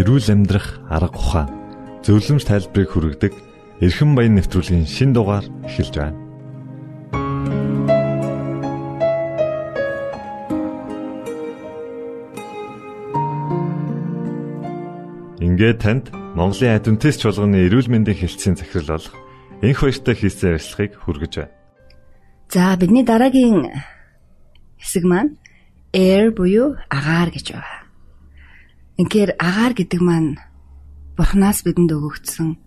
[0.00, 1.48] эрүүл амьдрах арга ухаан
[2.00, 3.32] зөвлөмж тайлбарыг хүргэдэг
[3.84, 6.16] эрхэм баян нэвтрүүлгийн шин дугаар эхэлж байна.
[15.44, 19.16] Ингээд танд Монголын адвентист чуулганы эрүүл мэндийн хэлтсийн захирал болох
[19.60, 21.52] энх баяртай хийсэн ярилцлагыг хүргэж байна.
[22.48, 23.68] За бидний дараагийн
[24.80, 25.36] хэсэг маань
[25.92, 27.79] air буюу агаар гэж байна.
[29.00, 30.36] Инхээр агаар гэдэг маань
[31.16, 32.60] Бурханаас бидэнд өгөгдсөн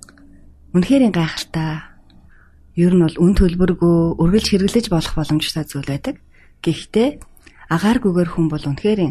[0.74, 1.86] үнэхээр гайхалтай
[2.74, 6.18] ер нь бол үн төлбөргүй үргэлж хэрэглэж болох боломжтой зүйл байдаг.
[6.66, 7.22] Гэхдээ
[7.70, 9.02] агааргүйгээр хүн бол үнэхээр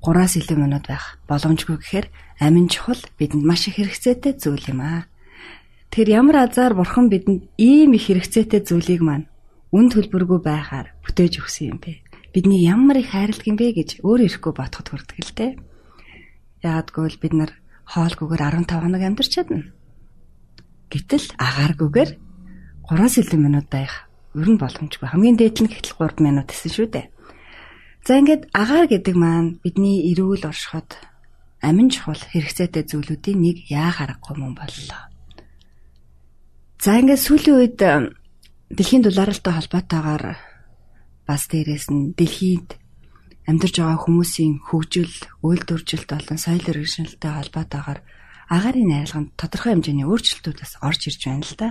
[0.00, 2.06] 3-аас илүү минут байх боломжгүй гэхээр
[2.40, 5.12] амин чухал бидэнд маш их хэрэгцээтэй зүйл юм аа.
[5.92, 9.28] Тэр ямар азар бурхан бидэнд ийм их хэрэгцээтэй зүйлийг маань
[9.76, 12.00] үн төлбөргүй байхаар бүтээж өгсөн юм бэ?
[12.32, 15.52] Бидний ямар их хайрладаг юм бэ гэж өөр ирэхгүй бодоход хүрдэг л дээ.
[16.60, 17.52] Яагадгүй л бид нар
[17.88, 19.72] хоолгүйгээр 15 хоног амьдарч чадна.
[20.90, 22.10] Гэтэл агааргүйгээр
[22.86, 25.08] 3-аас илүү минут байх ер нь боломжгүй.
[25.08, 27.06] Хамгийн дээд нь гэтэл 3 минут гэсэн шүү дээ.
[28.06, 30.96] За ингээд агаар гэдэг маань бидний эрүүл оршиход
[31.60, 35.02] амин чухал хэрэгцээтэй зүйлүүдийн нэг яа харахгүй мөн боллоо.
[36.80, 37.78] За ингээд сүүлийн үед
[38.72, 40.24] дэлхийн дулаалтай холбоотойгоор
[41.28, 42.79] бас дээрэс нь дэлхийд
[43.48, 45.14] амьдарч байгаа хүмүүсийн хөгжил,
[45.46, 48.00] үйлдвэржилт болон соёл иргэншилтэй холбоотойгоор
[48.50, 51.68] агаарын найрлаганд тодорхой хэмжээний өөрчлөлтүүд бас орж ирж байна л да.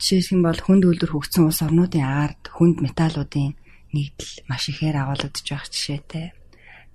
[0.00, 3.54] Жишээлх юм бол хүнд үйлдвэр хөгжсөн улс орнуудын агаард хүнд металлуудын
[3.94, 6.26] нэгдэл маш ихээр агуулгадж байх жишээтэй.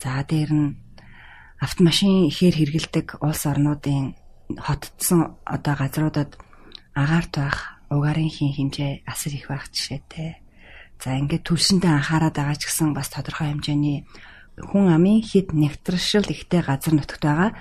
[0.02, 0.68] За дээр нь
[1.64, 4.18] автомашин ихээр хэрэгэлдэг улс орнуудын
[4.58, 6.36] хотдсон одоо газруудад
[6.98, 7.58] агаарт байх
[7.94, 10.42] угаарын хин хэмжээ асар их байх жишээтэй.
[11.00, 14.04] За ингээд төлсөндөө анхаарал байгаа ч гэсэн бас тодорхой хэмжээний
[14.60, 17.52] хүн амын хэд нэгтршил ихтэй газар нутагт байгаа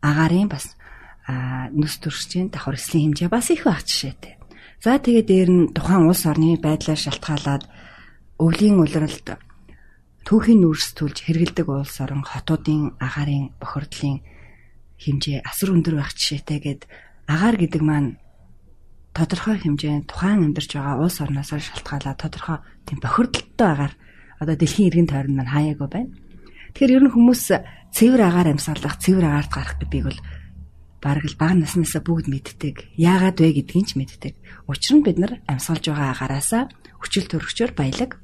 [0.00, 0.72] агарын бас
[1.76, 4.40] нүс төрчийн давхар эслийн хэмжээ бас их байх жишээтэй.
[4.80, 7.68] За тэгээд дээр нь тухайн улс орны байдлаар шалтгаалаад
[8.40, 9.40] өвлийн улиралд
[10.24, 14.24] түүхийн нүүрс төлж хэрэгэлдэг улс орон хотуудын агарын бохирдлын
[15.02, 16.82] хэмжээ асар өндөр байх жишээтэй гээд
[17.28, 18.16] агаар гэдэг маань
[19.16, 23.94] тодорхой хэмжээнд тухайн амьдарч байгаа улс орноос шалтгаалаад тодорхой тийм бохирдолтой агаар
[24.40, 26.12] одоо дэлхийн иргэн тойронд маань хаяагүй байна.
[26.76, 27.42] Тэгэхээр ер нь хүмүүс
[27.96, 30.20] цэвэр агаар амьсгалах, цэвэр агаарт гарах гэдгийг бол
[31.00, 32.76] бараг л бага наснаасаа бүгд мэддэг.
[33.00, 34.34] Яагаад вэ гэдгийг ч мэддэг.
[34.68, 36.62] Учир нь бид нар амьсгалж байгаа агаараасаа
[37.00, 38.20] хүчил төрөгчөөр баялаг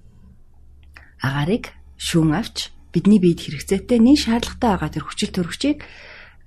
[1.22, 5.78] агаарыг шүүн авч бидний биед хэрэгцээтэй нэг шаардлагатай байгаа тэр хүчил төрөгчийг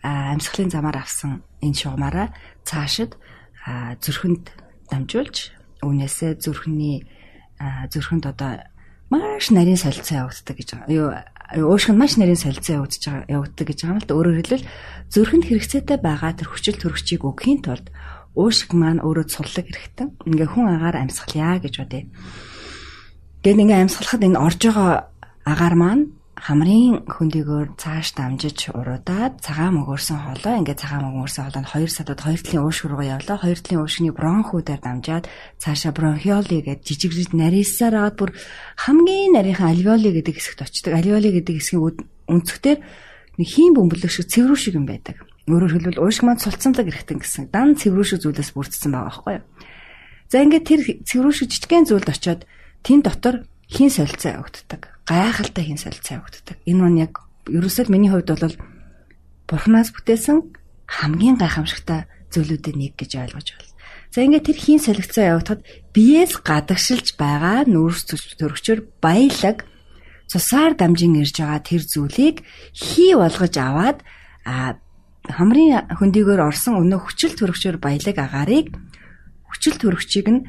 [0.05, 2.29] амьсгалын замаар авсан энэ шугамаараа
[2.67, 3.17] цаашид
[3.65, 4.45] зүрхэнд
[4.93, 5.35] дамжуулж
[5.81, 7.05] үүнээсээ зүрхний
[7.59, 8.61] зүрхэнд одоо
[9.09, 10.93] маш нарийн солилцоо явагддаг гэж байгаа.
[10.93, 11.07] Юу
[11.69, 14.17] уушг нь маш нарийн солилцоо явагдаж байгаа явагддаг гэж байгаа юм л да.
[14.17, 14.69] Өөрөөр хэлбэл
[15.13, 17.87] зүрхэнд хэрэгцээтэй байгаа тэр хүчил төрөгчийг өгөхийн тулд
[18.33, 20.07] уушг маань өөрөө цуллаг хэрэгтэй.
[20.25, 22.09] Ингээ хүн агаар амьсгалъя гэж бодъё.
[23.45, 24.91] Гэт ингээ амьсгалахад энэ орж байгаа
[25.45, 26.03] агаар маань
[26.35, 32.43] хамрын хөндөгөөр цааш дамжиж уруудаад цагаан мөгөөрсөн хоолой ингээд цагаан мөгөөрсөн хоолойд 2 садад 2
[32.43, 33.39] талын уушг руу явлаа.
[33.39, 35.31] 2 талын уушгны бронхуудаар дамжаад
[35.63, 38.31] цаашаа бронхиоли гэж жижигрэж нарийсаар аваад бүр
[38.83, 40.91] хамгийн нарийнхан альвеоли гэдэг хэсэгт очдог.
[40.91, 45.23] Альвеоли гэдэг хэсгийн өнцгтэр нэг хийм бөмбөлөг шиг цэврүү шиг юм байдаг.
[45.47, 47.47] Өөрөөр хэлбэл уушг маань цулцанлаг эрхтэн гэсэн.
[47.47, 49.45] Дан цэврүү шиг зүйлээс бүрдсэн байгаа байхгүй юу?
[50.27, 52.41] За ингээд тэр цэврүү шиг жижигхэн зүйлд очиод
[52.83, 56.57] тэн дотор хин солилцоо явагддаг гайхалтай хин солилцоо явагддаг.
[56.65, 58.57] Энэ нь яг ерөөсөө миний хувьд бол
[59.45, 60.41] бурхнаас бүтээсэн
[60.89, 63.73] хамгийн гайхамшигтай зүйлүүдийн нэг гэж ойлгож байна.
[64.09, 65.61] За ингээд тэр хийн солилцоо явагдахад
[65.93, 68.09] биеэс гадагшилж байгаа нүүрс
[68.39, 69.67] төрөгчөр баялаг
[70.25, 72.41] цусаар дамжин ирж байгаа тэр зүйлийг
[72.73, 74.01] хий болгож аваад
[75.29, 78.73] хамрын хөндийгөр орсон өнөө хүчил төрөгчөр баялаг агаарыг
[79.49, 80.45] хүчил төрөгчийг нь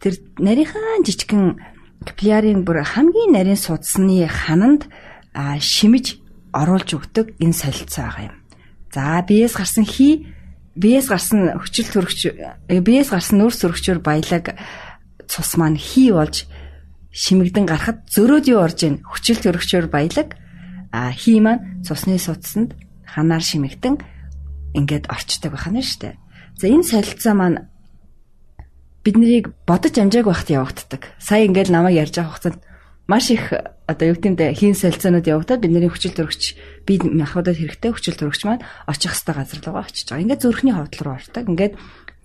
[0.00, 1.73] тэр нарийнхан жижигхэн
[2.04, 4.86] капиллярын бүр хамгийн нарийн судасны хананд
[5.34, 6.20] шимэж
[6.54, 8.36] оруулж өгдөг энэ солилцоо байгаа юм.
[8.94, 10.30] За биеэс гарсан хий
[10.78, 14.54] биеэс гарсан хүчил төрөгч э, биеэс гарсан нүүрс төрөгчөөр баялаг
[15.26, 16.46] цус маань хий болж
[17.10, 20.38] шимэгдэн гарахад зөрөөд юу орж ийн хүчил төрөгчөөр баялаг
[21.18, 23.98] хий маань цусны судасанд ханаар шимэгдэн
[24.78, 26.14] ингээд орчдөг байна шүү дээ.
[26.58, 27.58] За энэ солилцоо маань
[29.04, 31.02] бид нарыг бодож амжааг байхад явагддаг.
[31.20, 32.60] Сая ингээд намайг ярьж байгаа хугацаанд
[33.04, 33.52] маш их
[33.84, 36.56] одоо юу гэмдэ хийн солилцоонууд явагдаад бидний хүчил төрөгч
[36.88, 40.24] би махбодод хэрэгтэй хүчил төрөгч маань очих хэвээр газар руугаа очиж байгаа.
[40.24, 41.44] Ингээд зүрхний ховдол руу ордог.
[41.44, 41.74] Ингээд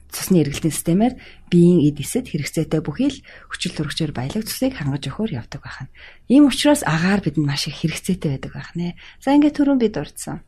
[0.07, 1.13] цусны эргэлтийн системээр
[1.51, 3.19] биеийн эд эсэд хэрэгцээтэй бүхий л
[3.51, 5.91] хүчил төрөгчөөр баялаг цусыг хангаж өгөхөөр явдаг байна.
[6.31, 8.95] Ийм учраас агаар бидэнд маш их хэрэгцээтэй байдаг байна.
[9.19, 10.41] За ингээд түрүүн бид дурдсан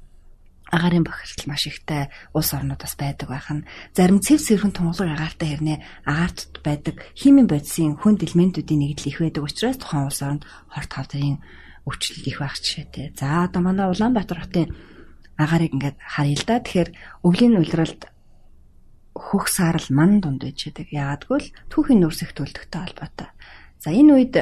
[0.72, 5.78] агарын бохирдол маш ихтэй улс орнуудаас байдаг байх нь зарим цэв сэрхэн тунгалаг агаартай хэрнээ
[6.08, 11.44] агаарт байдаг химийн бодисын хүнд элементүүдийн нэгдэл их байдаг учраас тухайн улс оронд хорт хавдрын
[11.86, 13.14] өвчлөл их байх жишээтэй.
[13.18, 14.70] За одоо манай Улаанбаатар хотын
[15.38, 16.62] агаарыг ингээд харъя л да.
[16.62, 16.90] Тэгэхээр
[17.26, 18.02] өвлийн улиралд
[19.18, 20.88] хөх саарл ман дунд байж байдаг.
[20.94, 23.30] Яагадгүй л түүхийн их төлөвтэй холбоотой.
[23.82, 24.34] За энэ үед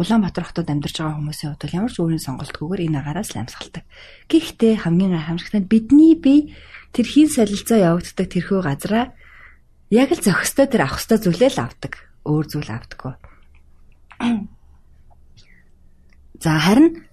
[0.00, 3.84] Улаанбаатар хотод амьдарч байгаа хүмүүсийн хувьд ямар ч өөрийн сонголтгүйгээр энэ агаараас л амьсгалдаг.
[4.32, 6.56] Гэхдээ хамгийн гайхамшигтай бидний бие
[6.96, 9.12] тэр хийн солилцоо явагддаг тэрхүү газараа
[9.92, 11.92] яг л зохистой тэр авах хөстэй зүйлээ л авдаг.
[12.24, 13.12] Өөр зүйл авдаггүй.
[16.40, 17.04] За харин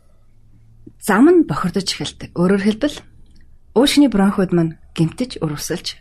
[1.03, 2.39] зам нь бохирдож эхэлдэг.
[2.39, 3.03] Өөрөөр хэлбэл
[3.75, 5.99] уушгины бронхууд маань гимтэж өрөвсөлж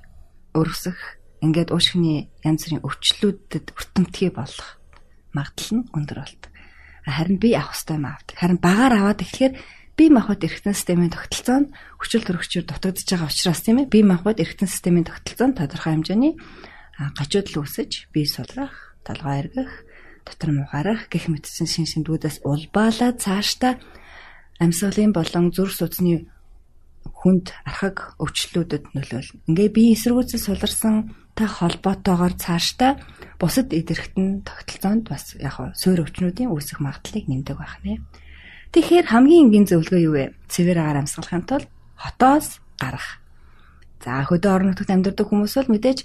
[0.55, 4.79] өрөвсөх ингээд уушгины янз бүрийн өвчлүүдэд өртөмтгий болох
[5.35, 6.55] магадлал нь өндөр болдог
[7.07, 8.37] харин би авах хэвээр юм авдаг.
[8.37, 9.55] Харин багаар аваад эхлэхээр
[9.97, 11.73] бие махбод эргэтэн системийн тогтолцоо нь
[12.03, 16.35] хүчил төрөгчөөр дутагдж байгаа учраас тийм ээ бие махбод эргэтэн системийн тогтолцоо нь тодорхой хэмжээний
[17.17, 19.73] гажуудал үүсэж бие сулрах, толгой эргэх,
[20.27, 23.79] дотор мухаарах гэх мэтсэн шин шимдгүүдээс улбаалаад цаашдаа
[24.59, 26.27] амьсгалын болон зүрх судасны
[27.07, 29.47] хүнд архаг өвчлөлүүдэд нөлөөлнө.
[29.49, 32.97] Ингээ бие эсэргүүцэл суларсан та холбоотойгоор цаашдаа
[33.37, 38.01] бусад идэрхтэн тогтолцоонд бас яг суур өвчнүүдийн үүсэх магадлалыг нэмдэг байх нэ.
[38.73, 40.25] Тэгэхээр хамгийн энгийн зөвлөгөө юу вэ?
[40.49, 41.69] Цэвэр агаар амсгалахын тулд
[42.01, 43.21] хотоос гарах.
[44.01, 45.99] За хөдөө орон нутагт амьдардаг хүмүүс бол мэдээж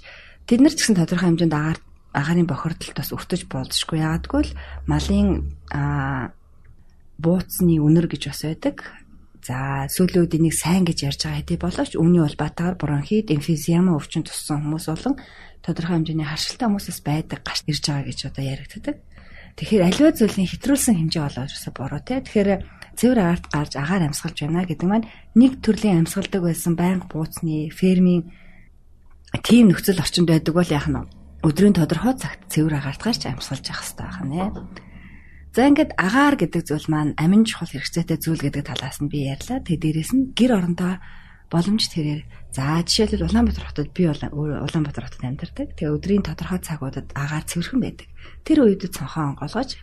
[0.48, 1.78] тэд нар ч гэсэн тодорхой хэмжээнд агаар
[2.12, 5.56] агаарын бохирдолд бас өртөж болзошгүй яадгүй л малын
[7.16, 8.76] бууцны үнэр гэж бас байдаг.
[9.42, 14.22] За сүүлийн үед энийг сайн гэж ярьж байгаа хэдий боловч үүний улбаатаар бронхит, эмфизема өвчин
[14.22, 15.18] туссан хүмүүс болон
[15.66, 18.96] тодорхой хэмжээний харшилтай хүмүүсээс байдаг гарч ирж байгаа гэж одоо яригддаг.
[19.58, 22.22] Тэгэхээр аливаа зүйлийн хэтрүүлсэн хэмжээ болоод ерөөсө буруу те.
[22.22, 22.50] Тэгэхээр
[22.94, 28.30] цэвэр агаарт гарч агаар амьсгалж байна гэдэг маань нэг төрлийн амьсгалдаг байсан байнга бууцны фермийн
[29.42, 31.02] тийм нөхцөл орчинд байдаг бол яах нь
[31.42, 34.54] өдрийн тодорхой цагт цэвэр агаарт гарч амьсгалж явах хэрэгтэй байна.
[35.52, 39.60] За ингээд агаар гэдэг зүйл маань амин чухал хэрэгцээтэй зүйл гэдэг талаас нь би ярьлаа.
[39.60, 40.96] Тэгээ дээрэс нь гэр орондоо
[41.52, 42.24] боломж тэрээр
[42.56, 45.76] за жишээлбэл Улаанбаатар хотод би Улаанбаатар хотод амьдардаг.
[45.76, 48.08] Тэгээ өдрийн тодорхой цагуудад агаар цэвэрхэн байдаг.
[48.48, 49.76] Тэр үед цонхоо онгоолгож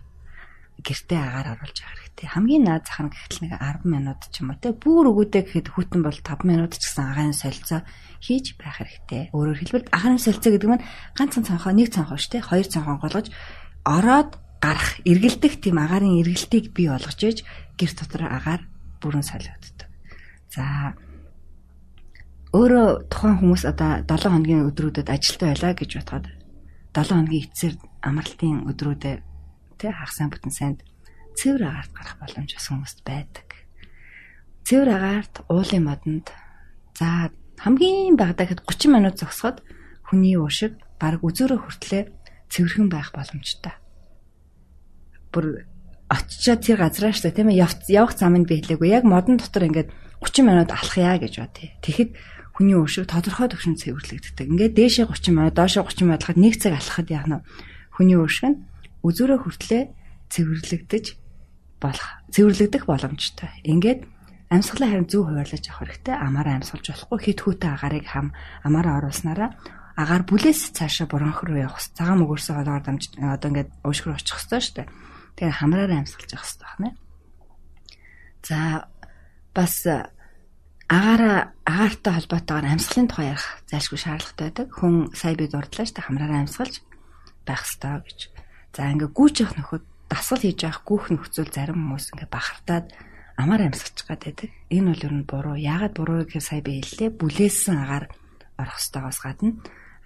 [0.81, 2.27] гэртээ агаар оруулж байгаа хэрэгтэй.
[2.33, 5.67] Хамгийн наад зах нь гэхэл нэг 10 минут ч юм уу те бүр өгөөдэй гэхэд
[5.69, 7.85] хүтэн бол 5 минут ч гэсэн агаарын солилцоо
[8.25, 9.29] хийж байх хэрэгтэй.
[9.37, 13.27] Өөрөөр хэлбэл агаарын солилцоо гэдэг нь ганцхан цонхоо нэг цонхоо шүү те хоёр цонхоо онгоолгож
[13.85, 17.47] ороод гарах эргэлдэх тийм агаарын эргэлтийг бий болгож ээж
[17.79, 18.61] гэр дотор агаар
[18.99, 19.87] бүрэн солиоддог.
[20.51, 20.95] За
[22.51, 26.25] өөрөө тухайн хүмүүс одоо 7 хоногийн өдрүүдэд ажилтаа байлаа гэж бодоход
[26.91, 29.19] 7 хоногийн эцсээр амралтын өдрүүдэд
[29.79, 30.79] тэг хагас бүтэн санд
[31.39, 33.47] цэвэр агаарт гарах боломж бас хүмүүст байдаг.
[34.67, 36.27] Цэвэр агаарт уулын модонд
[36.99, 37.31] за
[37.63, 39.63] хамгийн багадаа хэд 30 минут зогсоход
[40.03, 42.07] хүний уушиг баг үзүүрээ хүртлээр
[42.51, 43.78] цэвэрхэн байх боломжтой
[45.33, 45.65] бүр
[46.09, 48.89] очичоод тэр газраа штэ тийм ээ явах замыг би хэлээгүй.
[48.89, 51.69] Яг модон дотор ингээд 30 минут алхая гэж бодъё.
[51.85, 52.11] Тэгэхэд
[52.57, 54.47] хүний өшөг тодорхой төвшөнд цэвэрлэгддэг.
[54.49, 57.39] Ингээд дээшээ 30 минут, доошоо 30 минут алхахад 1 цаг алхахад яах нь
[57.95, 58.59] хүний өшөг нь
[59.05, 59.83] үзүүрээ хүртлээ
[60.27, 61.05] цэвэрлэгдэж
[61.79, 63.49] болох цэвэрлэгдэх боломжтой.
[63.63, 64.03] Ингээд
[64.51, 66.15] амьсгалаа харин зөв хуваарлаж авах хэрэгтэй.
[66.19, 68.35] Амаараа амьсгалж болохгүй хит хүүтэй агаарыг хам
[68.67, 69.49] амаараа оруулснараа
[69.95, 71.79] агаар бүлээс цаашаа буранх руу явах.
[71.79, 73.69] Цагаан мөгөөсөө холоор дамж одоо ингээд
[74.03, 74.87] руу очих хэрэгтэй шүү дээ.
[75.39, 76.91] Тэгээ хамраараа амьсгалж явах хэрэгтэй байна.
[78.43, 78.59] За
[79.55, 79.75] бас
[80.91, 84.67] агаараа агаартай холбоотойгоор амьсгалын тухай ярих зайлшгүй шаардлагатай байдаг.
[84.75, 86.75] Хүн сая бид дурдлаа шүү дээ хамраараа амьсгалж
[87.47, 88.19] байх хэрэгтэй гэж.
[88.75, 92.85] За ингээ гүйж явах нөхөд дасгал хийж явах гүүх нөхцөл зарим хүмүүс ингээ бахартаад
[93.39, 94.51] амар амьсгаж гадбайдаг.
[94.67, 95.55] Энэ бол ер нь буруу.
[95.55, 97.15] Яагаад буруу гэхээр сая би хэллээ.
[97.15, 98.05] Бүлээсэн агаар
[98.59, 99.55] орох ёстойгоос гадна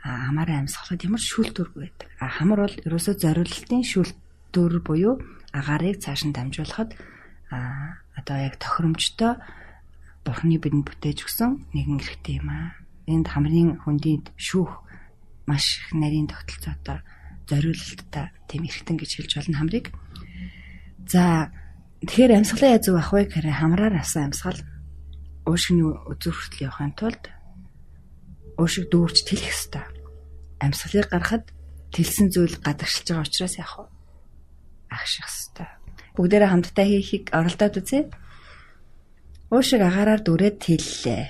[0.04, 2.08] амаараа амьсгалахад ямар шүүлтүрг байдаг.
[2.20, 3.84] А хамар бол ерөөсөө зориулалтын
[4.54, 5.18] шүүлтүр буюу
[5.50, 6.94] агаарыг цааш нь дамжуулахад
[7.50, 9.42] а одоо яг тохиромжтой
[10.22, 12.78] бурхны бидэнд бүтээж өгсөн нэгэн хэрэгтэй юм аа.
[13.10, 14.78] Энд хамрын хүндийд шүүх
[15.50, 17.02] маш их нарийн тогтолцоотой
[17.50, 19.86] зориулалттай тийм эргэтэн гэж хэлж болно хамрыг.
[21.10, 21.50] За
[22.06, 24.62] тэгэхээр амьсгалаа яаж зөв авах вэ гэхээр хамраар авсан амьсгал
[25.50, 27.24] уушгины үзүүр хүртэл явахын тулд
[28.62, 29.84] уушиг дүүрч тэлэх ёстой.
[30.62, 31.50] Амьсгалыг гаргахад
[31.90, 34.03] тэлсэн зүйл гадагшилж байгаа учраас яах вэ?
[34.94, 35.70] Агших ёстой.
[36.14, 38.14] Бүгдээрээ хамтдаа хийхийг оролдоод үзье.
[39.50, 41.26] Уушиг агаараар дүрээд тэллээ.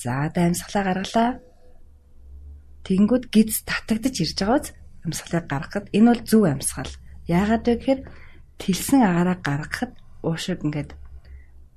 [0.00, 1.30] За да амьсгалаа гаргалаа.
[2.88, 4.66] Тэнгүүд гиз татагдж ирж байгааз
[5.04, 6.92] амьсгалыг гаргахад энэ бол зөв амьсгал.
[7.28, 8.00] Яагаад вэ гэхээр
[8.56, 9.92] тэлсэн агаараа гаргахад
[10.24, 10.96] уушиг ингээд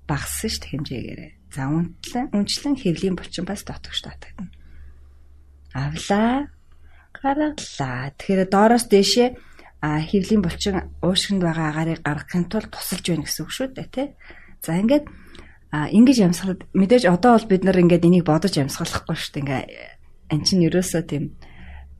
[0.08, 1.32] багассан ш хэмжээгээрээ.
[1.52, 4.52] За үнтлэн үнчлэн хэвлийн булчин бас дотогш татагдана.
[5.76, 6.48] Авлаа.
[7.14, 8.12] Гаргалаа.
[8.18, 9.53] Тэгэхээр доороос дээшээ
[9.84, 14.08] хэвлийн булчин уушгинд байгаа агаарыг гаргахын тулд тусалж байна гэсэн үг шүү дээ тий.
[14.64, 15.06] За ингээд
[15.76, 19.44] ингэж ямсгалаад мэдээж одоо бол бид нар ингээд энийг бодож ямсгалахгүй шүү дээ.
[19.44, 19.64] Ингээ
[20.32, 21.36] эн чинь ерөөсөө тийм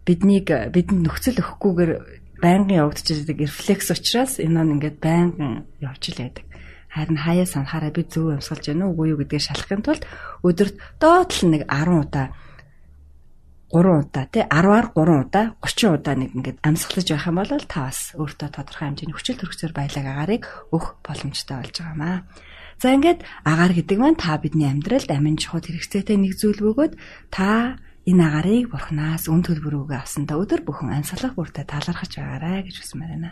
[0.08, 1.92] биднийг бидэнд нөхцөл өгөхгүйгээр
[2.40, 6.46] байнгын явагдаж байгаа рефлекс учраас энэ нь ингээд байнгын явж л байдаг.
[6.94, 10.04] Харин хаяа санахаараа би зөв амьсгалж байна уу үгүй юу гэдгийг шалахын тулд
[10.46, 12.28] өдөрт доотлол нэг 10 удаа
[13.74, 17.90] 3 удаа тий 10-аар 3 удаа 30 удаа нэг ингээд амьсгалж байх юм бол та
[17.90, 22.18] бас өөртөө тодорхой хэмжээний хүчил төрөхцөр баялаг агаарыг өгөх боломжтой болж байгаамаа.
[22.78, 26.94] За ингээд агаар гэдэг маань та бидний амьдралд амин чухал хэрэгцээтэй нэг зүйл бөгөөд
[27.34, 33.12] та энэ агарыг бурхнаас үн төлбөрөөгөө авсандаа өдөр бүхэн амьсгалах бүртээ талархаж байгаарай гэж хүсмээр
[33.18, 33.32] байна.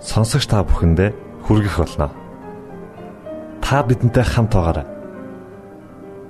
[0.00, 1.10] сонсогч та бүхэндээ
[1.44, 2.08] хүргэх болно.
[3.62, 4.86] Та бидэнтэй хамт байгаарай.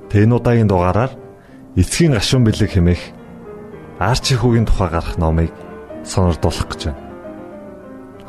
[0.09, 1.13] Тэн удаагийн дугаараар
[1.77, 3.03] эцгийн гашуун бэлэг хэмээх
[4.01, 5.53] арчи хүүгийн тухай гарах номыг
[6.05, 7.03] сонирдуулах гэж байна.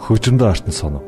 [0.04, 1.04] Хөгжмөд артн сонов.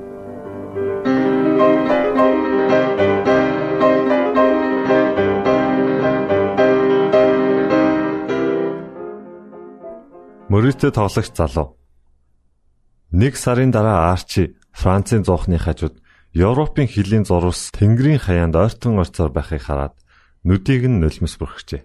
[10.52, 11.81] Мөрөдтэй тоглогч залуу
[13.12, 16.00] Нэг сарын дараа Арчи Францын зоохны хажууд
[16.32, 20.00] Европын хилийн зурвас Тэнгэрийн хаяанд ойртон орцоор байхыг хараад
[20.48, 21.84] нүдийг нь нулимс бүрхжээ.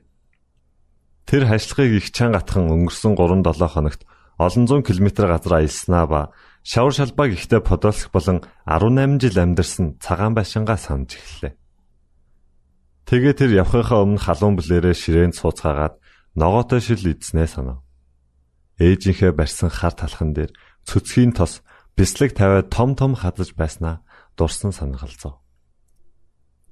[1.27, 3.43] Тэр хашлагыг их чанга атхан өнгөрсөн 3-7
[3.75, 4.07] хоногт
[4.39, 6.21] олон зуун километр газар аялснаа ба
[6.63, 11.59] шавар шалбаг ихтэй Подольск болон 18 жил амьдарсан цагаан байшингаа санаж эхэллээ.
[13.11, 15.99] Тэгээ тэр явхынхаа өмнө халуун бүлээрээ ширээнд сууцгаагаад
[16.39, 17.83] ногоотой шил идснээ санав.
[18.79, 20.55] Ээжийнхээ барьсан хар талхан дээр
[20.89, 21.61] цөцгийн тос
[21.99, 24.01] бислэг тавиад том том хадаж байснаа
[24.39, 25.43] дурсан санагалзав.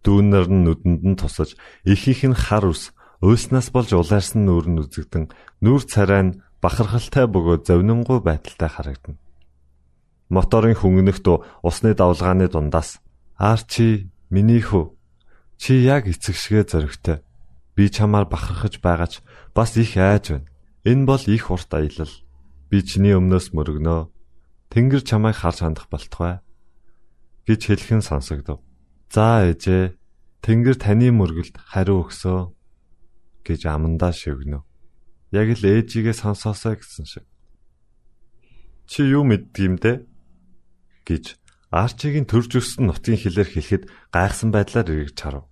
[0.04, 2.94] Дүүнэр нь нүдэнд нь тусаж их их нь хар ус
[3.24, 5.32] Уйснаас болж улаарсан нүүр нь үзэгдэн
[5.64, 9.16] нүүр царай нь бахархалтай бөгөөд зовнингуй байдалтай харагдана.
[10.28, 11.24] Моторын хөнгөнөхт
[11.64, 13.00] усны давлгааны дундаас
[13.40, 14.92] "Арчи, миний хүү.
[15.56, 17.24] Чи яг эцэг шигэ зөрөгтэй.
[17.74, 19.24] Би чамаар бахархаж байгаач
[19.56, 20.48] бас их айж байна.
[20.84, 22.12] Энэ бол их урт аялал.
[22.70, 24.10] Би чиний өмнөөс мөргөнөө.
[24.72, 26.40] Тэнгэр чамайг харж хандах болтугай."
[27.46, 28.64] гэж хэлхэн сонсогдов.
[29.12, 29.94] "За ээжээ,
[30.40, 32.52] Тэнгэр таны мөргөлд хариу өгсөө."
[33.44, 34.64] гэж амандаа шивгэнэ.
[35.36, 37.24] Яг л ээжигээ сонсоосоо гэсэн шиг.
[38.88, 40.08] Чи юу мэддгиймдэ?
[41.04, 41.36] гэж
[41.68, 45.44] Арчигийн төрж өссөн нутгийн хэлээр хэлэхэд гайхсан байдлаар эргэж харав.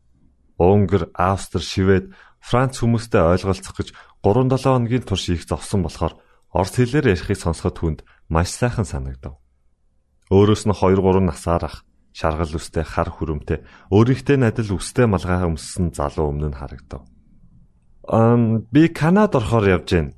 [0.56, 3.88] Унгар, Австри, Швед, Франц хүмүүстэй ойлголцох гэж
[4.22, 6.14] 3-7 хоногийн турш их зовсон болохоор
[6.52, 9.40] орос хэлээр ярихыг сонсоход хүнд маш сайхан санагдав.
[10.28, 11.76] Өөрөөс нь 2-3 насаар ах
[12.12, 17.08] шаргал үстэй хар хүрэмтэй өөрийнхөө надад үстэй малгай өмссөн залуу өмнө нь харагдав.
[18.08, 20.12] Ам би Канад орохоор явж байна.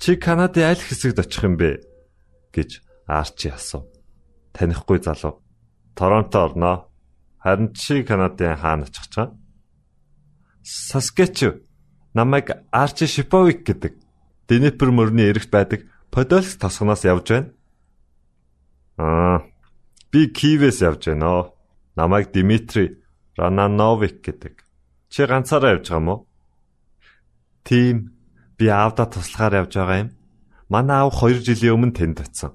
[0.00, 1.84] Чи Канадын аль хэсэгт очих юм бэ?
[2.56, 3.84] гэж Арчи асуув.
[4.56, 5.44] Танихгүй залуу.
[5.94, 6.88] Торонто орноо.
[7.42, 9.36] Харин чи Канадын хаана очих чам?
[10.62, 11.60] Саскетчев.
[12.14, 13.99] Намайг Арчи Шиповик гэдэг.
[14.50, 17.54] Днепр мөрний эрэгт байдаг Подольск тосгоноос явж байна.
[18.98, 19.46] Аа.
[20.10, 21.54] Би Киевээс явж байна.
[21.94, 22.98] Намайг Дмитрий
[23.38, 24.66] Ранановик гэдэг.
[25.06, 26.26] Чи ганцаараа явж байгаа мó?
[27.62, 28.10] Тийм.
[28.58, 30.10] Би аавда туслахаар явж байгаа юм.
[30.66, 32.50] Манай аав 2 жилийн өмнө тэнд очив.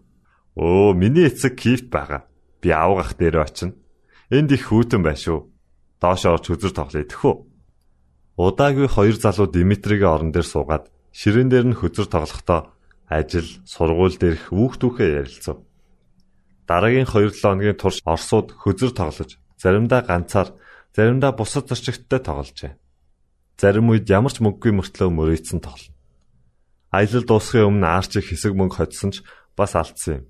[0.60, 2.28] Өө, миний эцэг Киевт байгаа.
[2.60, 3.80] Би аав гах дээр очино.
[4.28, 5.48] Энд их хүүтэн байна шүү.
[6.04, 7.36] Доош орж хүзэр тоглоё тэхүү.
[8.36, 12.76] Удаагүй хоёр залуу Димитригийн орон дээр суугаад ширээн дээр нь хүзэр тоглохдоо
[13.08, 15.64] ажил, сургууль дээрх хүүхдүүхээ ярилцав.
[16.68, 20.52] Дараагийн 2-7 хоногийн турш Оросууд хөзөр тоглож, заримдаа ганцаар
[20.92, 22.76] заримдаа бусад зорчигчтой тогложээ.
[23.56, 25.96] Зарим үед ямар ч мөнгөгүй мөртлөө мөрөөдсөн тоглоно.
[26.92, 29.24] Аялал дуусахын өмнө Арчи хэсэг мөнгө хоцсон ч
[29.56, 30.26] бас алдсан юм.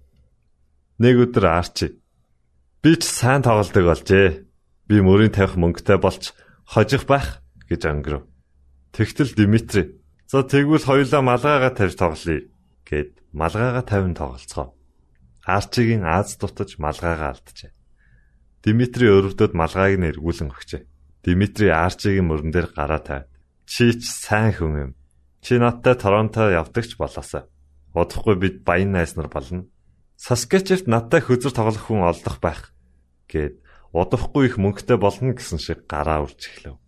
[1.02, 1.98] Нэг өдөр Арчи
[2.86, 4.46] би ч сайн тоглодог болжээ.
[4.86, 6.34] Би мөрийн тавих мөнгөтэй болж
[6.70, 8.24] хожих байх гэж өнгөрөв.
[8.94, 12.50] Тэгтэл Дмитри "За тэгвэл хоёулаа малгайгаа тавьж тоглоё"
[12.90, 14.74] гэд малгайгаа тавин тоглолцгоо.
[15.46, 17.72] Арчигийн Аз дутаж малгайгаа алджээ.
[18.66, 20.82] Дмитри өрөвдөд малгайг нь эргүүлэн өгчээ.
[21.22, 23.30] Дмитри Арчигийн мөрөн дээр гараа тавь.
[23.70, 24.92] Чи ч сайн хүн юм.
[25.46, 27.46] Чи надтай Торонто явдагч болоосаа.
[27.94, 29.70] Удахгүй бид баян найз нар болно.
[30.18, 32.74] Саскачевт надтай хөзөр тоглох хүн олдох байх
[33.30, 33.62] гэд
[33.94, 36.82] удахгүй их мөнгөтэй болно гэсэн шиг гараа урж эхлэв.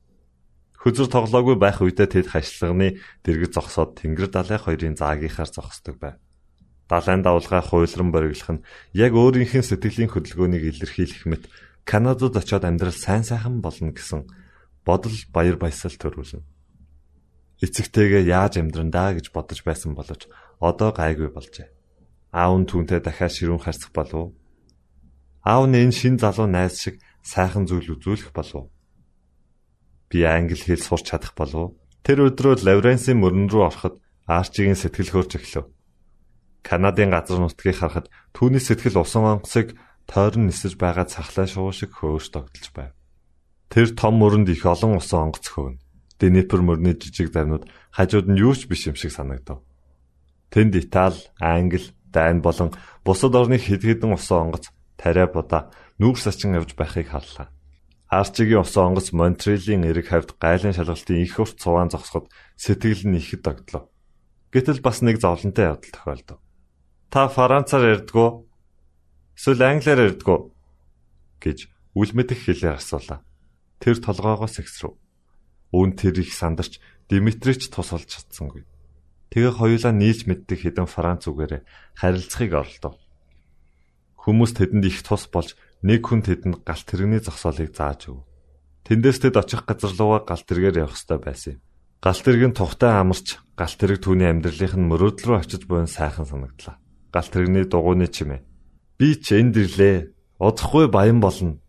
[0.88, 6.16] Хөзөр тоглоогүй байх үедээ тэд хашлагны дэргэд зогсоод Тэнгэр далай хоёрын заагийнхаар зогсдог байв.
[6.88, 8.64] Далайн давлгаа хуйлран бориглох нь
[8.96, 11.52] яг өөрийнх нь сэтгэлийн хөдөлгөөнийг илэрхийлэх мэт
[11.84, 14.32] Канадад очиод амьдрал сайн сайхан болно гэсэн
[14.88, 16.48] бодол баяр баясгал төрүүлнэ.
[17.68, 20.32] Эцэгтэйгээ яаж амьдрандаа гэж бодож байсан боловч
[20.64, 21.68] одоо гайгүй болжээ.
[22.32, 24.32] Аав нь түүнтэй дахиад ширүүн харцах болов.
[25.44, 28.72] Аав нь энэ шин залуу найз шиг сайхан зүйл үзүүлэх болов.
[30.10, 31.76] Би англи хэл сурч чадах болов.
[32.04, 35.66] Тэр өдрөө Лавренсийн мөрөн рүү ороход Арчигийн сэтгэл хөөрч эхлэв.
[36.64, 39.76] Канадын газар нутгийг харахад түүний сэтгэл усан онгоцыг
[40.08, 42.92] тойрон нисэж байгаа цахлаа шувуу шиг хөөрч тогтолж байв.
[43.68, 45.80] Тэр том мөрөнд их олон усан онгоц хөөнө.
[46.20, 49.64] Днепр мөрний жижиг завнууд хажууд нь юу ч биш юм шиг санагдав.
[50.52, 52.72] Тэнд Итали, Англи, Дани болон
[53.04, 57.52] бусад орны хэд хэдэн усан онгоц тариа будаа нүүр сачин явж байхыг харлаа.
[58.08, 63.44] Арчигийн усан онгоц Монтреалийн эрэг хавьд гайлын шалгалтын их урт цуваан зогсоход сэтгэл нь ихэд
[63.44, 63.92] догтлоо.
[64.56, 66.40] Гэтэл бас нэг зовлонтой явдал тохиолдов.
[67.12, 68.48] Та Францаар ярьдгүү
[69.38, 70.38] Эсвэл англиар ярьдгүү
[71.46, 73.22] гэж үл мэдэх хэлээр асуулаа.
[73.78, 74.98] Тэр толгоогоос ихсрэв.
[75.70, 78.66] Үүн тэр их сандарч Димитрич тус олж чадсангүй.
[79.30, 81.62] Тэгээ хоёулаа нийлж мэддэг хэдэн Франц үгээрээ
[82.02, 82.98] харилцахыг оролдов.
[84.26, 88.26] Хүмүүс тэдэнд их тус болж нэг хүн тэдэнд галт тэрэгний зогсоолыг зааж өг.
[88.88, 91.62] Тэндээс тэд очих газар руугаа галт тэргээр явах ёстой байсан юм.
[92.02, 96.26] Галт тэрэг нь тухтай амарч галт тэрэг түүний амьдралынх нь мөрөөдөл рүү очиж буйн сайхан
[96.26, 96.80] санагдлаа.
[97.12, 98.42] Галт тэрэгний дугуйны чимээ
[98.98, 100.10] Би ч энд ирлээ.
[100.42, 101.62] Удахгүй баян болно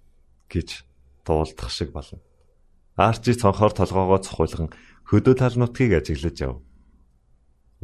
[0.48, 0.88] гэж
[1.28, 2.24] дуулдах шиг болно.
[2.96, 4.72] Арчи цонхоор толгоогоо цохуулган
[5.04, 6.64] хөдөө тал нутгийг ажиглаж яв.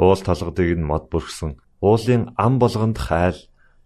[0.01, 3.37] Уул толгодыг нь мод бүрхсэн уулын ам болгонд хайл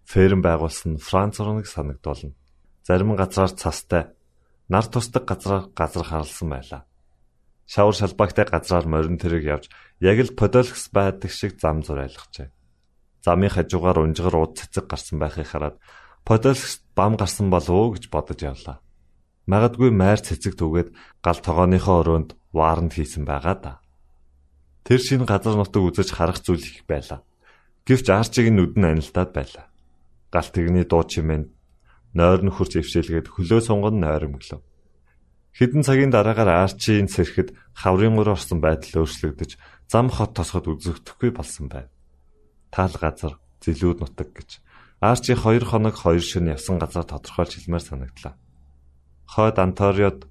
[0.09, 2.33] ферм байгуулсан Франц орныг санагдуулна.
[2.81, 4.09] Зарим газраар цастай,
[4.65, 6.81] нар тусдаг газраар газар харлсан байлаа.
[7.69, 9.65] Шавар шалбаагтай газраар морин тэрэг явж
[10.01, 12.49] яг л Подолкс байдаг шиг зам зурайлгажээ.
[13.21, 15.77] Замын хажуугаар унжгар ууд цэцэг гарсан байхыг хараад
[16.25, 18.81] Подолкс бам гарсан болов уу гэж бодож явлаа.
[19.45, 20.89] Магадгүй майр цэцэг түгээд
[21.21, 23.73] гал тогооныхоо өрөөнд ваарнд хийсэн байгаа да.
[24.81, 27.21] Тэр шинэ газар нутаг үзэж харах зүйл их байлаа.
[27.85, 29.68] Гэвч Арчиг нь нүд нь анилдаад байлаа.
[30.33, 31.49] Гал тэгний дуу чимээ
[32.13, 34.61] нойр нь хурц өвшөөлгээд хөлөө сунган нойромглов.
[35.57, 39.57] Хэдэн цагийн дараагаар Арчийн цэрхэд хаврын гур орсон байдал өөрчлөгдөж
[39.89, 41.89] зам хот тосгод үзэгдэхгүй болсон байв.
[42.69, 44.61] Таал газар, зэлүүд нутаг гэж
[45.01, 48.37] Арчи хоёр хоног хоёр шөнө явсан газар тодорхойлж хэлмээр санагдлаа
[49.29, 50.25] хойд Анториод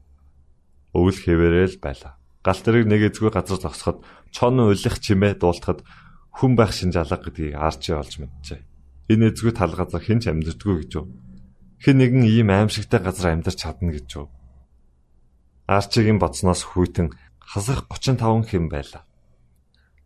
[0.90, 2.18] өвөл хэвээрэл байлаа.
[2.42, 4.02] Гал тэрэг нэг эзгүй газар зогсоход
[4.34, 5.86] чон улих чимээ дуулахад
[6.34, 8.60] хүн байх шинж алга гэдгийг арчи олж мэджээ.
[9.08, 11.06] Энэ эзгүй тал газар хэн ч амьддаггүй гэж юу?
[11.80, 14.26] Хэн нэгэн ийм аимшигтай газар амьдарч чадна гэж юу?
[15.64, 19.08] Арчигийн боцноос хүйтэн хасах 35 хэм байлаа.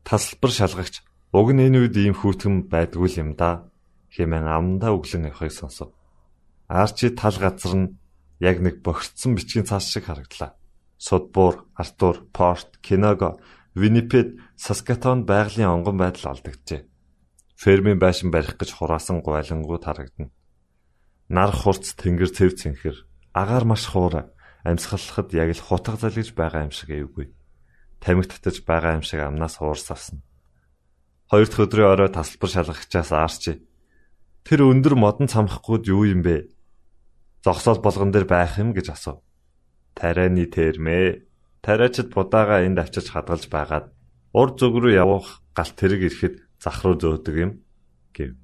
[0.07, 1.03] Тасалбар шалгагч
[1.35, 3.67] уг нь энэ үед ийм хүйтэн байдгүй юм да
[4.15, 5.91] хэмээн амдаа өглөн явахыг сонсов.
[6.71, 7.93] Арчи тал газар нь
[8.39, 10.55] яг нэг богцсон бичгийн цаас шиг харагдлаа.
[10.99, 13.41] Судбуур, Артур, Порт, Киного,
[13.75, 16.92] Виннипед, Саскатон байгалийн онгон байдал алдагджээ.
[17.63, 20.35] Фермийн байшин барих гэж хураасан гуйлангууд харагдана.
[21.31, 24.35] Нар хурц тэнгэр цэв цэнхэр, агаар маш хуура,
[24.67, 27.31] амьсгалахад яг л хутга залгиж байгаа юм шиг эвгүй.
[28.03, 30.27] Тамиг татаж байгаа юм шиг амнаас хуурс авсан.
[31.31, 33.63] Хоёр дахь өдрийн орой тасалбар шалгагчаас аарч.
[34.43, 36.51] Тэр өндөр модон цамхгууд юу юм бэ?
[37.45, 39.23] зогсоол болгон дээр байх юм гэж асуув.
[39.95, 41.27] Тарианы тэрмээ.
[41.63, 43.87] Тариачид будаага энд авчиж хадгалж байгаад
[44.33, 47.51] ур зүг рүү явах галт тэрэг ирэхэд зах руу зөөдөг юм
[48.15, 48.39] гэв.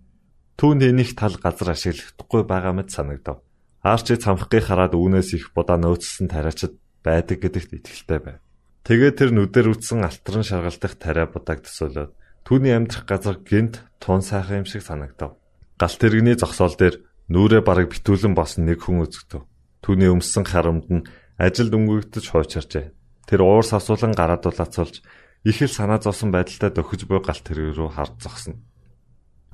[0.59, 3.47] Түүнд энийг тал газар ашиглахдаггүй байгаа мэт санагдав.
[3.87, 6.75] Арчи цамхгийг хараад үүнээс их будаа нөөцсөн тариачид
[7.07, 8.43] байдаг гэдэгт итгэлтэй байв.
[8.83, 12.11] Тэгээд тэр нүдээр үтсэн алтран шаргалдах тариа будааг төсөөлөд
[12.43, 15.39] түүний амьдрах газар гинт тун сайхан юм шиг санагдав.
[15.79, 19.45] Галт тэрэгний зогсоол дээр Нүрээ бараг битүүлэн босон нэг хүн үзэгдэв.
[19.85, 21.05] Түүний өмссөн харамд нь
[21.37, 22.97] ажилд өнгөгдөж хуучирчээ.
[23.29, 25.05] Тэр уурс асуулан гараад улаацуулж
[25.45, 28.59] их л санаа зовсон байдалтай дөхөж буй галт тэрэг рүү харж зогсно.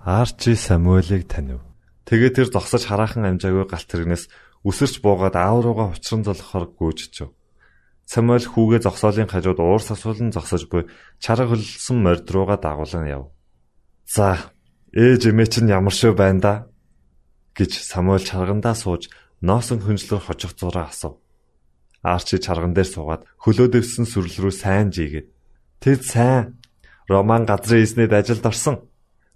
[0.00, 1.60] Арчи Самуэлийг танив.
[2.04, 4.28] Тэгээ тэр зогсож хараахан амжаагүй галт тэрэгнээс
[4.64, 7.32] үсэрч буугаад аав руугаа учран золохоор гүйжчихв.
[8.04, 10.88] Самуэль хүүгээ зогсоолын хажууд уурс асуулан зогсож буй
[11.20, 13.32] чарга хөлсөн морд руугаа дагуулan яв.
[14.04, 14.52] За,
[14.92, 16.54] ээж эмээ чинь ямар шүү байна да?
[17.56, 19.08] гэж Самуэль чаргандаа сууж
[19.40, 21.16] ноосон хүнжлөр хожих зураа асуув.
[22.04, 25.32] Арчи чарган дээр суугаад хөлөө дэвсэн сүрэл рүү сайн жигээд
[25.84, 26.64] "Тэд сайн.
[27.12, 28.88] Роман газрын эзнэд ажилд орсон.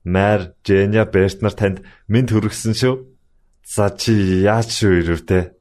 [0.05, 2.95] Майр, Женя Бертнер танд минь төрөгсөн шүү.
[3.69, 4.17] За чи
[4.49, 5.53] яаж шүү ирвэ?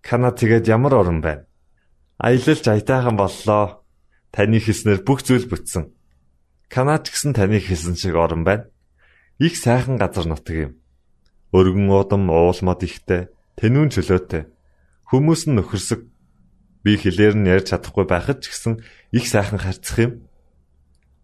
[0.00, 1.44] Канад тэгээд ямар орон байна?
[2.16, 3.84] Аялалж аятайхан боллоо.
[4.32, 5.92] Таны хийснээр бүх зүйл бүтсэн.
[6.72, 8.72] Канад ч гэсэн таны хийсэн шиг орон байна.
[9.36, 10.72] Их сайхан газар нутаг юм.
[11.52, 13.28] Өргөн удам уулмод ихтэй,
[13.60, 14.48] тэнүүн чөлөөтэй.
[15.04, 16.00] Хүмүүс нь нөхөрсөг.
[16.84, 18.84] Би хэлээр нь ярьж чадахгүй байхад ч гэсэн
[19.16, 20.12] их сайхан харцах юм.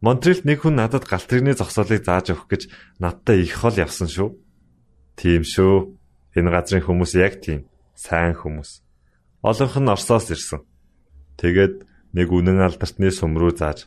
[0.00, 2.62] Монтрелд нэг хүн надад галтрын зогсоолыг зааж өгөх гэж
[2.96, 4.32] надтай их хол явсан шүү.
[5.20, 5.92] Тийм шүү.
[6.32, 7.68] Энэ газрын хүмүүс яг тийм.
[7.92, 8.80] Сайн хүмүүс.
[9.44, 10.64] Олонх нь Оросоос ирсэн.
[11.36, 11.84] Тэгээд
[12.16, 13.84] нэг үнэн алдартны сүм рүү зааж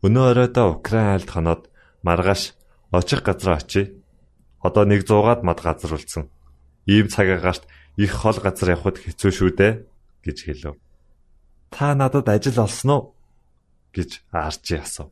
[0.00, 1.62] өнөө оройдоо Украин айлд хоноод
[2.02, 2.56] маргааш
[2.90, 4.00] очих газар очие.
[4.64, 6.28] Одоо нэг 100-аад мад газар үлдсэн.
[6.88, 9.72] Ийм цаг агаарт их хол газар явхад хэцүү шүү дээ
[10.24, 10.76] гэж хэлв.
[11.70, 13.02] Та надад ажил олсон уу?
[13.94, 15.10] гэж Арчи асуув.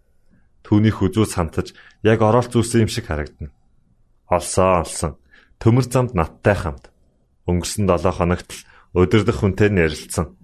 [0.62, 1.73] Түүнийх үзүү сантаж
[2.05, 3.55] яг оролт зүүсэн юм шиг харагдана.
[4.29, 5.12] Олсон, олсон.
[5.59, 6.90] Төмөр замд надтай хамт.
[7.49, 8.61] Өнгөрсөн 7 хоногт л
[8.94, 10.37] өдөрдөх хүнтэй нэрэлцсэн.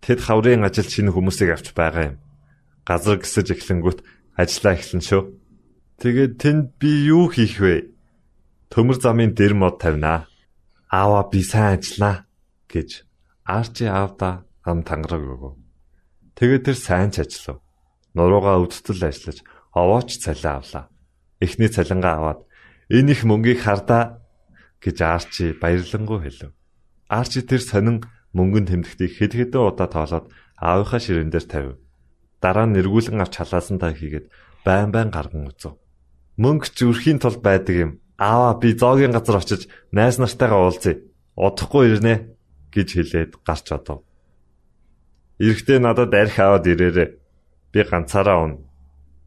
[0.00, 2.16] Тэд хаврын ажил шинэ хүмүүсийг авч байгаа юм.
[2.88, 4.00] Газар гисэж эхлэнгүүт
[4.40, 5.22] ажиллаа эхлэн шүү.
[6.00, 7.92] Тэгээд тэнд би юу хийх вэ?
[8.72, 10.26] төмөр замын дэр мод тавина.
[10.88, 12.24] Аава би сайн ажиллана
[12.72, 13.04] гэж
[13.44, 15.54] Арчи аавда ам тангараг өгөв.
[16.38, 17.58] Тэгээд тэр сайн ч ажиллав.
[18.14, 19.42] Нуруугаа өвдтөл ажиллаж
[19.74, 20.86] овооч цалин авлаа.
[21.42, 22.40] Эхний цалингаа аваад
[22.86, 24.22] энэ их мөнгийг хардаа
[24.78, 26.54] гэж Арчи баярлангуй хэлв.
[27.10, 30.30] Арчи тэр сонин мөнгөнд тэмдэгтийг хэд хэдэн удаа тоолоод
[30.62, 31.76] аавынхаа ширээн дээр тавив.
[32.38, 34.30] Дараа нь эргүүлэн авч халаасантаа хийгээд
[34.62, 35.76] байн байн гарган үзв.
[36.38, 37.90] Мөнгө ч өрхийн тулд байдаг юм.
[38.16, 41.02] Аава би зоогийн газар очиж найз нартайгаа уулзъя.
[41.36, 42.31] Удахгүй ирнэ
[42.74, 44.00] гэж хэлээд гарч одов.
[45.38, 47.08] Ирэхдээ надад арх аваад ирээрээ.
[47.72, 48.64] Би ганцаараа унаа.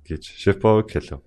[0.05, 1.21] гэж Шиповик хэлв.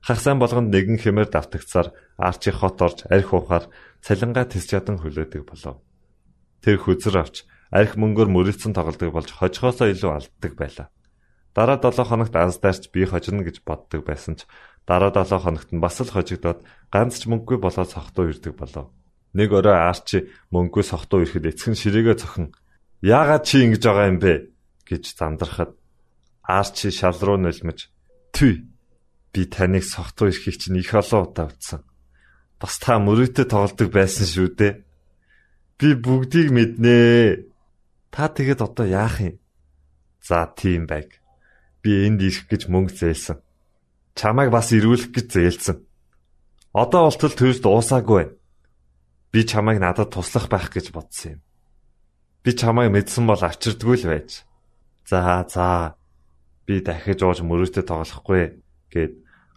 [0.00, 3.64] Хагасан болгонд нэгэн хэмээр давтагцаар Арчи хот орж арх ухаар
[4.00, 5.82] цалингаа тис чадан хөлөөдөг болов.
[6.64, 10.88] Тэр хүзэр авч арх мөнгөөр мөрөлдсөн тоглодог болж хожихоосоо илүү алддаг байлаа.
[11.54, 14.46] Дараа 7 хоногт анздаарч би хожино гэж боддог байсан ч
[14.86, 16.62] дараа 7 хоногт нь бас л хожигдоод
[16.94, 18.94] ганц ч мөнгөгүй болоод сохтуу ирдэг болов.
[19.34, 22.46] Нэг орой Арчи мөнгөгүй сохтуу ирэхэд эцэг нь ширээгээ цохон
[22.98, 24.34] "Яагаад чи ингэж байгаа юм бэ?"
[24.88, 25.70] гэж зандрахад
[26.42, 27.86] Арчи шал руу нулимж
[28.34, 28.66] "Түй.
[29.30, 31.86] Би таныг сохтуу ирэхийг чинь их олон удаа утсан.
[32.58, 34.82] Бас та мөрөөдө тоглодог байсан шүү дээ.
[35.78, 37.46] Би бүгдийг мэднэ.
[38.10, 39.38] Та тэгэд одоо яах юм?"
[40.26, 41.22] За тийм байг.
[41.82, 43.38] Би энд ирэх гэж мөнгө зээлсэн.
[44.18, 45.76] Чамайг бас ирүүлэх гэж зээлсэн.
[46.74, 48.39] Одоо болтол төрс дуусаагүй байна.
[49.30, 51.40] Би чамайг надад туслах байх гэж бодсон юм.
[52.42, 54.42] Би чамайг мэдсэн бол авчирдгүй л байж.
[55.06, 55.94] За за.
[56.66, 58.58] Би дахиж ууж мөрөөдө тоглохгүй
[58.90, 59.12] гэд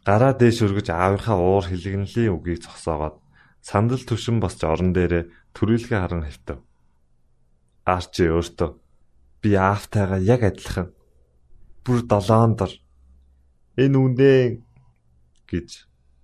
[0.06, 3.18] гараа дээш өргөж аавынхаа уур хилэгнэлийн үгийг зогсоогоод
[3.66, 6.60] сандал түшин босч орон дээрээ төрүүлгээ харан хөвтөв.
[7.88, 8.70] Арчи өөртөө
[9.42, 10.94] би аавтайгаа яг адилхан
[11.82, 12.74] бүр долоон дор
[13.80, 14.30] энэ үндэ
[15.50, 15.70] гэж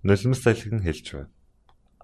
[0.04, 1.32] нулимс салхин хэлж байна.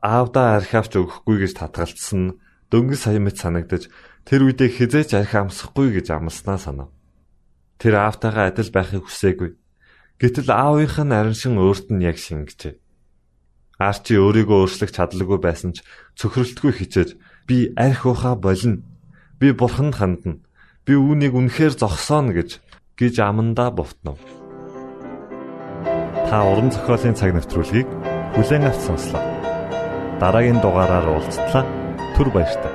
[0.02, 2.36] Аавда архиавч өгөхгүй гэж татгалцсан нь
[2.72, 3.88] дөнгөж сая мэт санагдаж
[4.28, 6.90] тэр үедээ хизээч архи амсахгүй гэж амласнаа санав.
[7.80, 9.56] Тэр аавтайгаа адил байхыг хүсээгүй.
[10.20, 12.80] Гэтэл аавынх нь арин шин өөрт нь яг шингэжээ.
[13.76, 15.84] Арчи өөрийгөө өөрчлөх чадлагүй байсан ч
[16.16, 17.10] цөхрөлтгүй хичээж
[17.44, 18.80] би арх ухаа болно.
[19.40, 20.40] Би бурханд хандна.
[20.88, 22.64] Би үүнийг үнэхээр зогсооно гэж
[22.96, 24.20] гэж амандаа бовтнов.
[26.32, 27.88] Та уран зохиолын цаг навтруулыг
[28.40, 29.35] бүлээн авч сонслоо.
[30.16, 31.64] Дараагийн дугаараар уулзтлаа.
[32.16, 32.72] Түр баярлалаа.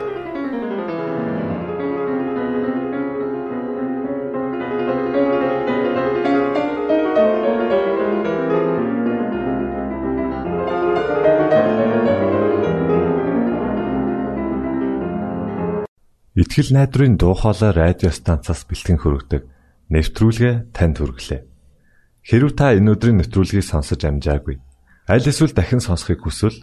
[16.37, 19.43] Итгэл найдрын дуу хоолой радио станцаас бэлтгэн хөрөгдөг
[19.89, 21.41] нэвтрүүлгээ танд хүргэлээ.
[22.21, 24.61] Хэрв та энэ өдрийн нэвтрүүлгийг сонсож амжаагүй
[25.11, 26.63] аль эсвэл дахин сонсохыг хүсвэл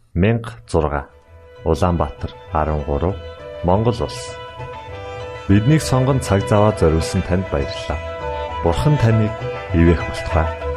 [0.13, 1.07] 16
[1.63, 3.15] Улаанбаатар 13
[3.63, 4.35] Монгол улс
[5.47, 7.99] Биднийг сонгонд цаг зав аваад зориулсан танд баярлалаа.
[8.63, 9.31] Бурхан таныг
[9.73, 10.70] ивээх болтугай.